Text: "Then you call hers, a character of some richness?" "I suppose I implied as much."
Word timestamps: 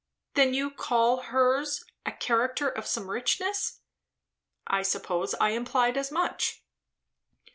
"Then 0.33 0.55
you 0.55 0.71
call 0.71 1.17
hers, 1.25 1.85
a 2.07 2.11
character 2.11 2.67
of 2.67 2.87
some 2.87 3.07
richness?" 3.07 3.81
"I 4.65 4.81
suppose 4.81 5.35
I 5.39 5.49
implied 5.51 5.95
as 5.95 6.11
much." 6.11 6.63